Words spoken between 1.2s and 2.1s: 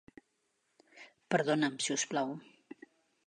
Perdona'm, si us